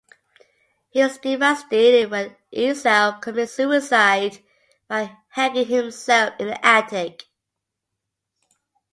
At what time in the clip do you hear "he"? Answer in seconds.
0.89-0.99